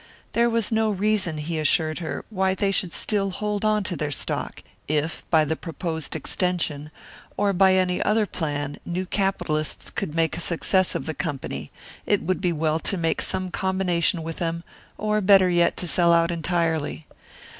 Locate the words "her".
1.99-2.25